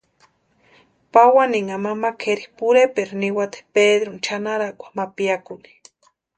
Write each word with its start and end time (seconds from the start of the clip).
Pawaninha 1.13 1.75
mama 1.85 2.09
kʼeri 2.21 2.45
Pureperu 2.57 3.13
niwati 3.21 3.59
Pedruni 3.73 4.19
chʼanarakwa 4.25 4.87
ma 4.97 5.05
piakuni. 5.15 5.71